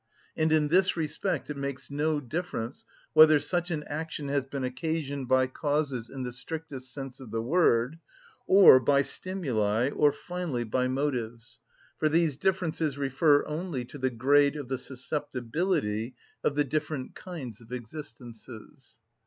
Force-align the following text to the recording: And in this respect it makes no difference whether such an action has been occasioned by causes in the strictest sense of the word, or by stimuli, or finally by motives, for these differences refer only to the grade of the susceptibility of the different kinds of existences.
And 0.35 0.51
in 0.51 0.69
this 0.69 0.97
respect 0.97 1.51
it 1.51 1.55
makes 1.57 1.91
no 1.91 2.19
difference 2.19 2.85
whether 3.13 3.39
such 3.39 3.69
an 3.69 3.83
action 3.83 4.29
has 4.29 4.47
been 4.47 4.63
occasioned 4.63 5.27
by 5.27 5.45
causes 5.45 6.09
in 6.09 6.23
the 6.23 6.31
strictest 6.33 6.91
sense 6.91 7.19
of 7.19 7.29
the 7.29 7.39
word, 7.43 7.99
or 8.47 8.79
by 8.79 9.03
stimuli, 9.03 9.91
or 9.91 10.11
finally 10.11 10.63
by 10.63 10.87
motives, 10.87 11.59
for 11.99 12.09
these 12.09 12.35
differences 12.35 12.97
refer 12.97 13.45
only 13.45 13.85
to 13.85 13.99
the 13.99 14.09
grade 14.09 14.55
of 14.55 14.69
the 14.69 14.79
susceptibility 14.79 16.15
of 16.43 16.55
the 16.55 16.63
different 16.63 17.13
kinds 17.13 17.61
of 17.61 17.71
existences. 17.71 19.01